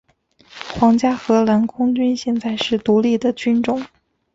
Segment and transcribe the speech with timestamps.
[0.73, 3.85] 皇家荷兰空军现在是独立的军种。